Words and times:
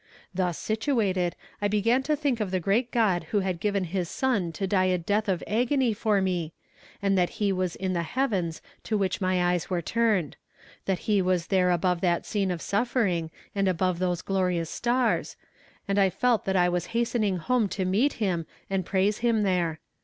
Thus 0.33 0.57
situated, 0.57 1.35
I 1.61 1.67
began 1.67 2.01
to 2.09 2.15
think 2.15 2.39
of 2.39 2.49
the 2.49 2.59
great 2.59 2.89
God 2.89 3.25
who 3.25 3.41
had 3.41 3.59
given 3.59 3.83
His 3.83 4.09
son 4.09 4.51
to 4.53 4.65
die 4.65 4.85
a 4.85 4.97
death 4.97 5.29
of 5.29 5.43
agony 5.45 5.93
for 5.93 6.23
me, 6.23 6.53
and 7.03 7.15
that 7.15 7.29
He 7.37 7.51
was 7.51 7.75
in 7.75 7.93
the 7.93 8.01
heavens 8.01 8.63
to 8.85 8.97
which 8.97 9.21
my 9.21 9.51
eyes 9.53 9.69
were 9.69 9.79
turned; 9.83 10.37
that 10.85 10.97
He 11.05 11.21
was 11.21 11.45
there 11.49 11.69
above 11.69 12.01
that 12.01 12.25
scene 12.25 12.49
of 12.49 12.63
suffering 12.63 13.29
and 13.53 13.67
above 13.67 13.99
those 13.99 14.23
glorious 14.23 14.71
stars; 14.71 15.35
and 15.87 15.99
I 15.99 16.09
felt 16.09 16.45
that 16.45 16.55
I 16.55 16.67
was 16.67 16.87
hastening 16.97 17.37
home 17.37 17.69
to 17.69 17.85
meet 17.85 18.13
Him, 18.13 18.47
and 18.71 18.83
praise 18.83 19.19
Him 19.19 19.43
there. 19.43 19.81